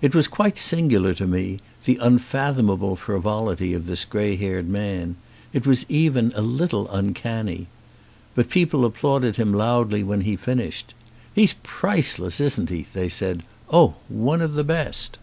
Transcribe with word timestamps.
It 0.00 0.14
was 0.14 0.28
quite 0.28 0.56
singular 0.56 1.14
to 1.14 1.26
me, 1.26 1.58
the 1.84 1.96
unfathomable 2.00 2.94
frivolity 2.94 3.72
of 3.74 3.86
this 3.86 4.04
grey 4.04 4.36
haired 4.36 4.68
man; 4.68 5.16
it 5.52 5.66
was 5.66 5.84
even 5.88 6.32
a 6.36 6.42
little 6.42 6.88
uncanny. 6.92 7.66
But 8.36 8.48
people 8.50 8.84
applauded 8.84 9.34
him 9.34 9.52
loudly 9.52 10.04
when 10.04 10.20
he 10.20 10.36
finished. 10.36 10.94
"He's 11.34 11.54
priceless, 11.64 12.38
isn't 12.38 12.70
he?" 12.70 12.86
they 12.92 13.08
said. 13.08 13.42
"Oh, 13.68 13.94
one 14.08 14.42
of 14.42 14.52
the 14.54 14.62
best." 14.62 15.18